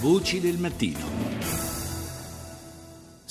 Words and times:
Voci 0.00 0.40
del 0.40 0.58
mattino. 0.58 1.35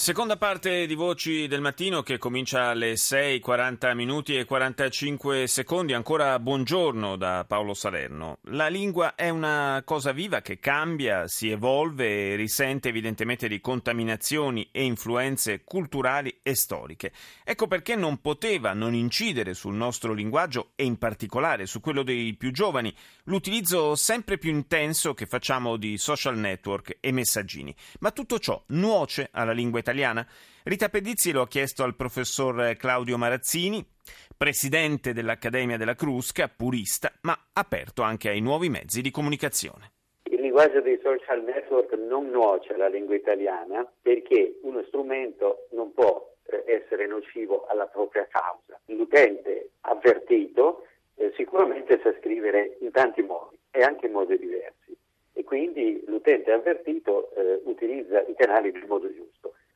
Seconda 0.06 0.38
parte 0.38 0.86
di 0.86 0.94
Voci 0.94 1.48
del 1.48 1.62
Mattino 1.62 2.04
che 2.04 2.20
comincia 2.20 2.66
alle 2.66 2.94
6.40 2.94 3.96
minuti 3.96 4.38
e 4.38 4.46
45 4.46 5.48
secondi. 5.48 5.94
Ancora 5.94 6.38
buongiorno 6.38 7.16
da 7.16 7.44
Paolo 7.48 7.74
Salerno. 7.74 8.38
La 8.52 8.68
lingua 8.68 9.16
è 9.16 9.30
una 9.30 9.82
cosa 9.84 10.12
viva 10.12 10.42
che 10.42 10.60
cambia, 10.60 11.28
si 11.28 11.50
evolve 11.50 12.34
e 12.34 12.36
risente 12.36 12.90
evidentemente 12.90 13.48
di 13.48 13.60
contaminazioni 13.60 14.70
e 14.72 14.84
influenze 14.84 15.64
culturali 15.64 16.38
e 16.44 16.54
storiche. 16.54 17.12
Ecco 17.44 17.66
perché 17.66 17.96
non 17.96 18.22
poteva 18.22 18.74
non 18.74 18.94
incidere 18.94 19.56
sul 19.56 19.74
nostro 19.74 20.14
linguaggio 20.14 20.74
e 20.76 20.84
in 20.84 21.00
particolare 21.00 21.66
su 21.66 21.80
quello 21.80 22.04
dei 22.04 22.36
più 22.36 22.52
giovani 22.52 22.94
l'utilizzo 23.24 23.96
sempre 23.96 24.38
più 24.38 24.52
intenso 24.52 25.16
che 25.16 25.26
facciamo 25.26 25.78
di 25.78 25.98
social 25.98 26.38
network 26.38 26.98
e 27.00 27.12
messaggini. 27.12 27.74
Ma 28.02 28.12
tutto 28.12 28.38
ciò 28.38 28.62
nuoce 28.68 29.30
alla 29.32 29.52
lingua 29.52 29.80
italiana 29.80 29.94
italiana? 29.96 30.28
Rita 30.64 30.90
Pedizzi 30.90 31.32
lo 31.32 31.42
ha 31.42 31.48
chiesto 31.48 31.84
al 31.84 31.96
professor 31.96 32.76
Claudio 32.76 33.18
Marazzini, 33.18 33.84
presidente 34.36 35.14
dell'Accademia 35.14 35.78
della 35.78 35.96
Crusca, 35.96 36.52
purista, 36.54 37.12
ma 37.22 37.38
aperto 37.54 38.02
anche 38.02 38.30
ai 38.30 38.42
nuovi 38.42 38.70
mezzi 38.70 39.02
di 39.02 39.12
comunicazione. 39.12 39.92
Il 40.24 40.42
linguaggio 40.42 40.82
dei 40.82 41.00
social 41.02 41.44
network 41.44 41.94
non 41.94 42.30
nuoce 42.30 42.74
alla 42.74 42.90
lingua 42.90 43.16
italiana 43.16 43.88
perché 44.02 44.60
uno 44.64 44.84
strumento 44.88 45.68
non 45.72 45.94
può 45.94 46.34
eh, 46.48 46.64
essere 46.68 47.08
nocivo 47.08 47.66
alla 47.68 47.86
propria 47.86 48.28
causa. 48.30 48.80
L'utente 48.88 49.70
avvertito 49.82 50.88
eh, 51.16 51.32
sicuramente 51.38 52.02
sa 52.04 52.14
scrivere 52.20 52.78
in 52.82 52.92
tanti 52.92 53.22
modi 53.22 53.58
e 53.72 53.82
anche 53.82 54.08
in 54.08 54.12
modi 54.12 54.38
diversi 54.38 54.98
e 55.38 55.44
quindi 55.44 56.02
l'utente 56.08 56.52
avvertito 56.52 57.30
eh, 57.36 57.62
utilizza 57.66 58.22
i 58.22 58.34
canali 58.36 58.72
nel 58.72 58.86
modo 58.88 59.08
giusto. 59.14 59.35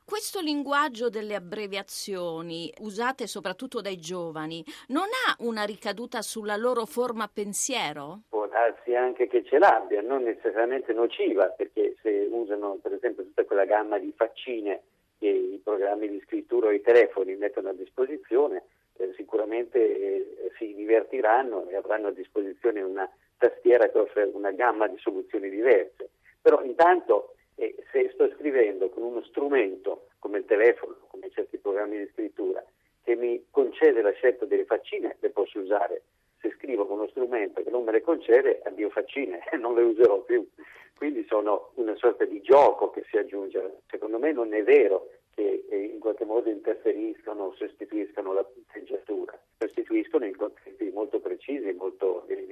Questo 0.09 0.39
linguaggio 0.39 1.09
delle 1.09 1.35
abbreviazioni, 1.35 2.73
usate 2.79 3.27
soprattutto 3.27 3.79
dai 3.79 3.99
giovani, 3.99 4.65
non 4.87 5.03
ha 5.03 5.35
una 5.45 5.65
ricaduta 5.65 6.23
sulla 6.23 6.55
loro 6.55 6.87
forma 6.87 7.29
pensiero? 7.31 8.21
Può 8.29 8.47
darsi 8.47 8.95
anche 8.95 9.27
che 9.27 9.43
ce 9.43 9.59
l'abbia, 9.59 10.01
non 10.01 10.23
necessariamente 10.23 10.93
nociva, 10.93 11.45
perché 11.49 11.95
se 12.01 12.27
usano 12.31 12.79
per 12.81 12.93
esempio 12.93 13.21
tutta 13.21 13.45
quella 13.45 13.65
gamma 13.65 13.99
di 13.99 14.11
faccine 14.17 14.81
che 15.19 15.27
i 15.27 15.61
programmi 15.63 16.09
di 16.09 16.19
scrittura 16.25 16.69
o 16.69 16.71
i 16.71 16.81
telefoni 16.81 17.35
mettono 17.35 17.69
a 17.69 17.73
disposizione, 17.73 18.63
eh, 18.97 19.13
sicuramente 19.15 19.77
eh, 19.79 20.51
si 20.57 20.73
divertiranno 20.73 21.69
e 21.69 21.75
avranno 21.75 22.07
a 22.07 22.13
disposizione 22.13 22.81
una 22.81 23.07
tastiera 23.37 23.87
che 23.89 23.99
offre 23.99 24.23
una 24.33 24.51
gamma 24.53 24.87
di 24.87 24.97
soluzioni 24.97 25.51
diverse. 25.51 26.09
Però 26.41 26.63
intanto 26.63 27.35
e 27.59 27.75
se 27.91 28.09
sto 28.13 28.29
scrivendo 28.35 28.89
con 28.89 29.03
uno 29.03 29.21
strumento 29.23 30.07
come 30.19 30.37
il 30.39 30.45
telefono, 30.45 30.95
come 31.09 31.29
certi 31.29 31.57
programmi 31.57 31.97
di 31.97 32.09
scrittura, 32.13 32.63
che 33.03 33.15
mi 33.15 33.45
concede 33.51 34.01
la 34.01 34.13
scelta 34.13 34.45
delle 34.45 34.63
faccine, 34.63 35.17
le 35.19 35.29
posso 35.29 35.59
usare. 35.59 36.03
Se 36.39 36.53
scrivo 36.57 36.85
con 36.85 36.99
uno 36.99 37.09
strumento 37.09 37.61
che 37.61 37.69
non 37.69 37.83
me 37.83 37.91
le 37.91 38.01
concede, 38.01 38.61
addio 38.63 38.89
faccine, 38.89 39.41
non 39.59 39.75
le 39.75 39.81
userò 39.81 40.21
più. 40.21 40.47
Quindi 40.95 41.25
sono 41.27 41.71
una 41.75 41.95
sorta 41.95 42.23
di 42.23 42.41
gioco 42.41 42.91
che 42.91 43.03
si 43.09 43.17
aggiunge. 43.17 43.81
Secondo 43.89 44.19
me 44.19 44.31
non 44.31 44.53
è 44.53 44.63
vero 44.63 45.09
che 45.35 45.65
eh, 45.69 45.77
in 45.77 45.99
qualche 45.99 46.25
modo 46.25 46.49
interferiscono 46.49 47.43
o 47.45 47.55
sostituiscano 47.55 48.33
la 48.33 48.43
punteggiatura, 48.43 49.37
sostituiscono 49.57 50.25
in 50.25 50.35
contesti 50.35 50.91
molto 50.93 51.19
precisi 51.19 51.71
molto 51.73 52.23
delimitati. 52.25 52.49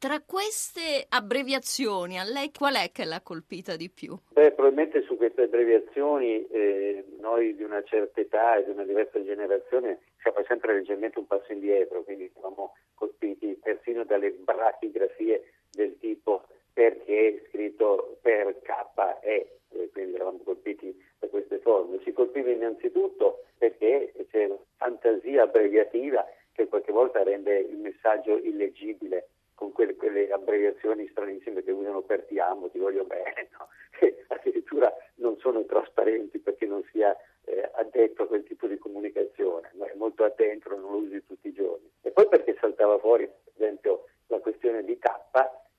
Tra 0.00 0.22
queste 0.24 1.04
abbreviazioni, 1.10 2.18
a 2.18 2.24
lei 2.24 2.50
qual 2.56 2.74
è 2.76 2.90
che 2.90 3.04
l'ha 3.04 3.20
colpita 3.20 3.76
di 3.76 3.90
più? 3.90 4.16
Beh, 4.30 4.52
probabilmente 4.52 5.02
su 5.02 5.14
queste 5.18 5.42
abbreviazioni 5.42 6.46
eh, 6.46 7.04
noi 7.18 7.54
di 7.54 7.62
una 7.62 7.82
certa 7.82 8.18
età 8.18 8.56
e 8.56 8.64
di 8.64 8.70
una 8.70 8.84
diversa 8.84 9.22
generazione 9.22 10.00
siamo 10.22 10.42
sempre 10.46 10.72
leggermente 10.72 11.18
un 11.18 11.26
passo 11.26 11.52
indietro, 11.52 12.02
quindi 12.02 12.32
siamo 12.32 12.76
colpiti 12.94 13.58
persino 13.62 14.04
dalle 14.04 14.30
brachigrafie 14.30 15.52
del 15.70 15.98
tipo 15.98 16.44
perché 16.72 17.44
scritto 17.50 18.16
per 18.22 18.58
KE, 18.62 19.58
quindi 19.92 20.14
eravamo 20.14 20.40
colpiti 20.42 20.98
da 21.18 21.26
queste 21.28 21.58
forme. 21.58 22.00
Si 22.04 22.12
colpiva 22.14 22.48
innanzitutto 22.48 23.44
perché 23.58 24.14
c'è 24.30 24.50
fantasia 24.78 25.42
abbreviativa 25.42 26.26
che 26.52 26.68
qualche 26.68 26.90
volta 26.90 27.22
rende 27.22 27.58
il 27.58 27.76
messaggio 27.76 28.38
illeggibile 28.38 29.28
con 29.60 29.72
quelle, 29.72 29.94
quelle, 29.94 30.30
abbreviazioni 30.30 31.06
stranissime 31.10 31.62
che 31.62 31.70
usano 31.70 32.00
per 32.00 32.24
ti 32.24 32.38
amo, 32.38 32.70
ti 32.70 32.78
voglio 32.78 33.04
bene, 33.04 33.50
no? 33.58 33.68
che 33.92 34.24
addirittura 34.28 34.90
non 35.16 35.36
sono 35.36 35.66
trasparenti 35.66 36.38
perché 36.38 36.64
non 36.64 36.82
sia 36.90 37.14
eh, 37.44 37.68
addetto 37.74 38.22
a 38.22 38.26
quel 38.26 38.42
tipo 38.44 38.66
di 38.66 38.78
comunicazione, 38.78 39.70
ma 39.74 39.84
è 39.84 39.94
molto 39.96 40.24
addentro, 40.24 40.78
non 40.78 40.92
lo 40.92 40.96
usi 40.96 41.22
tutti 41.26 41.48
i 41.48 41.52
giorni. 41.52 41.90
E 42.00 42.10
poi 42.10 42.26
perché 42.28 42.56
saltava 42.58 42.98
fuori, 43.00 43.26
per 43.26 43.52
esempio, 43.54 44.06
la 44.28 44.38
questione 44.38 44.82
di 44.82 44.98
K, 44.98 45.10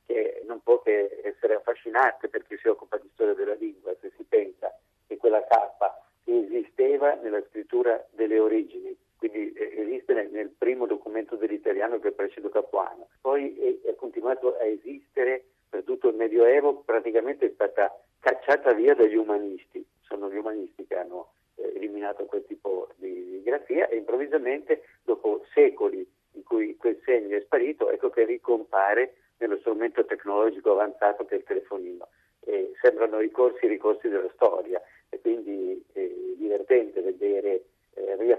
che 0.06 0.44
non 0.46 0.62
può 0.62 0.80
che 0.84 1.20
essere 1.24 1.56
affascinante 1.56 2.30
per 2.30 2.46
chi 2.46 2.58
si 2.62 2.68
occupa 2.68 2.98
di 2.98 3.10
storia 3.14 3.34
della 3.34 3.56
lingua, 3.56 3.96
se 4.00 4.12
si 4.16 4.24
pensa 4.30 4.78
che 5.08 5.18
quella 5.18 5.44
K 5.44 5.56
esisteva 6.26 7.16
nella 7.16 7.42
scrittura 7.50 8.06
delle 8.12 8.38
origini, 8.38 8.96
quindi 9.18 9.52
eh, 9.54 9.82
esiste 9.82 10.14
nel 10.14 10.50
primo 10.50 10.86
documento 10.86 11.01
dell'italiano 11.36 12.00
che 12.00 12.10
è 12.10 12.12
Precedo 12.12 12.50
Capuano, 12.50 13.08
poi 13.22 13.58
è, 13.58 13.90
è 13.90 13.96
continuato 13.96 14.58
a 14.58 14.66
esistere 14.66 15.44
per 15.70 15.84
tutto 15.84 16.10
il 16.10 16.16
Medioevo, 16.16 16.82
praticamente 16.84 17.46
è 17.46 17.52
stata 17.54 17.98
cacciata 18.20 18.74
via 18.74 18.94
dagli 18.94 19.16
umanisti, 19.16 19.86
sono 20.02 20.30
gli 20.30 20.38
umanisti 20.38 20.86
che 20.86 20.98
hanno 20.98 21.32
eh, 21.56 21.72
eliminato 21.76 22.26
quel 22.26 22.46
tipo 22.46 22.90
di, 22.96 23.30
di 23.30 23.42
grafia 23.44 23.88
e 23.88 23.98
improvvisamente 23.98 24.84
dopo 25.04 25.46
secoli 25.54 26.06
in 26.34 26.44
cui 26.44 26.76
quel 26.78 27.00
segno 27.04 27.38
è 27.38 27.42
sparito, 27.42 27.90
ecco 27.90 28.10
che 28.10 28.26
ricompare 28.26 29.16
nello 29.38 29.58
strumento 29.58 30.06
tecnologico 30.06 30.72
avanzato 30.72 31.26
che 31.26 31.36
è 31.36 31.38
il 31.40 31.44
telefonino. 31.44 32.08
E 32.44 32.72
sembrano 32.82 33.20
ricorsi 33.20 33.68
ricorsi 33.68 34.08
della 34.08 34.30
storia. 34.34 34.82
E 35.10 35.20
quindi 35.20 35.84
è 35.94 36.10
divertente 36.38 37.02
vedere 37.02 37.64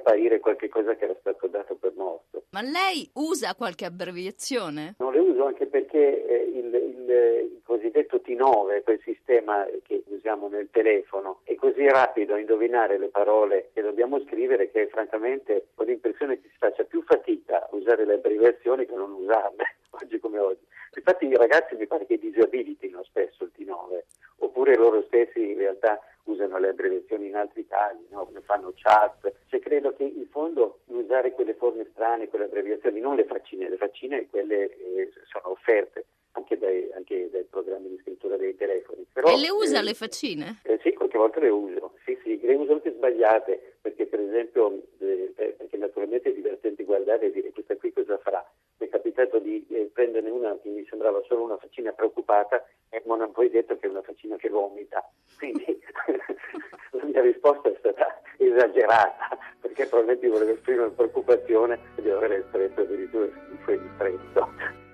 riapparire 0.02 0.40
qualche 0.40 0.68
cosa 0.68 0.94
che 0.96 1.04
era 1.04 1.16
stato 1.20 1.46
dato 1.46 1.76
per 1.76 1.92
morto. 1.96 2.44
Ma 2.50 2.60
lei 2.60 3.08
usa 3.14 3.54
qualche 3.54 3.84
abbreviazione? 3.84 4.96
Non 4.98 5.12
le 5.12 5.20
uso 5.20 5.46
anche 5.46 5.66
perché 5.66 6.26
eh, 6.26 6.50
il, 6.52 6.74
il, 6.74 7.10
il, 7.10 7.60
cosiddetto 7.64 8.18
T9, 8.18 8.82
quel 8.82 9.00
sistema 9.04 9.64
che 9.84 10.02
usiamo 10.08 10.48
nel 10.48 10.68
telefono, 10.70 11.40
è 11.44 11.54
così 11.54 11.88
rapido 11.88 12.34
a 12.34 12.38
indovinare 12.38 12.98
le 12.98 13.08
parole 13.08 13.70
che 13.72 13.80
dobbiamo 13.80 14.20
scrivere 14.20 14.70
che 14.70 14.88
francamente 14.88 15.68
ho 15.74 15.82
l'impressione 15.84 16.40
che 16.40 16.48
si 16.48 16.56
faccia 16.58 16.84
più 16.84 17.02
fatica 17.02 17.62
a 17.62 17.68
usare 17.72 18.04
le 18.04 18.14
abbreviazioni 18.14 18.84
che 18.84 18.94
non 18.94 19.12
usarle, 19.12 19.76
oggi 20.02 20.18
come 20.18 20.38
oggi. 20.38 20.66
Infatti 20.94 21.26
i 21.26 21.36
ragazzi 21.36 21.74
mi 21.76 21.86
pare 21.86 22.04
che 22.04 22.18
disabilitino 22.18 23.02
spesso 23.04 23.44
il 23.44 23.52
T9, 23.56 24.02
oppure 24.38 24.76
loro 24.76 25.02
stessi 25.06 25.52
in 25.52 25.56
realtà 25.56 25.98
usano 26.24 26.58
le 26.58 26.68
abbreviazioni 26.68 27.28
in 27.28 27.36
altri 27.36 27.66
casi, 27.66 28.06
no? 28.10 28.26
come 28.26 28.40
fanno 28.42 28.72
chat. 28.74 29.32
Credo 29.72 29.94
che 29.94 30.02
in 30.02 30.26
fondo 30.28 30.80
usare 30.88 31.32
quelle 31.32 31.54
forme 31.54 31.86
strane, 31.92 32.28
quelle 32.28 32.44
abbreviazioni, 32.44 33.00
non 33.00 33.16
le 33.16 33.24
faccine, 33.24 33.70
le 33.70 33.78
faccine 33.78 34.26
quelle 34.28 34.64
eh, 34.64 35.10
sono 35.24 35.52
offerte 35.52 36.04
anche 36.32 36.58
dai, 36.58 36.90
anche 36.92 37.30
dai, 37.30 37.44
programmi 37.44 37.88
di 37.88 37.98
scrittura 38.02 38.36
dei 38.36 38.54
telefoni. 38.54 39.06
Però, 39.10 39.30
e 39.30 39.38
le 39.38 39.48
usa 39.48 39.78
eh, 39.78 39.82
le 39.82 39.94
faccine? 39.94 40.60
Eh, 40.64 40.78
sì, 40.82 40.92
qualche 40.92 41.16
volta 41.16 41.40
le 41.40 41.48
uso, 41.48 41.94
sì, 42.04 42.18
sì, 42.22 42.38
le 42.42 42.54
uso 42.54 42.72
anche 42.72 42.92
sbagliate, 42.92 43.76
perché 43.80 44.04
per 44.04 44.20
esempio, 44.20 44.78
eh, 44.98 45.32
perché 45.56 45.78
naturalmente 45.78 46.28
è 46.28 46.34
divertente 46.34 46.84
guardare 46.84 47.28
e 47.28 47.30
dire 47.30 47.50
questa 47.52 47.74
qui 47.76 47.94
cosa 47.94 48.18
farà. 48.18 48.46
Mi 48.76 48.88
è 48.88 48.90
capitato 48.90 49.38
di 49.38 49.66
eh, 49.70 49.88
prenderne 49.90 50.28
una 50.28 50.54
che 50.60 50.68
mi 50.68 50.84
sembrava 50.86 51.22
solo 51.26 51.44
una 51.44 51.56
faccina 51.56 51.92
preoccupata 51.92 52.62
e 52.90 53.00
non 53.06 53.22
ho 53.22 53.30
poi 53.30 53.48
detto 53.48 53.78
che 53.78 53.86
è 53.86 53.90
una 53.90 54.02
faccina 54.02 54.36
che 54.36 54.50
vomita. 54.50 55.02
Quindi 55.38 55.80
la 56.92 57.04
mia 57.04 57.22
risposta 57.22 57.70
è 57.70 57.76
stata 57.78 58.20
esagerata, 58.36 59.31
perché 59.72 59.86
probabilmente 59.86 60.28
volevo 60.28 60.52
esprimere 60.52 60.90
preoccupazione 60.90 61.78
di 61.96 62.10
aver 62.10 62.32
espresso 62.32 62.80
addirittura 62.80 63.26
schifo 63.46 63.70
e 63.70 63.80
disprezzo. 63.80 64.81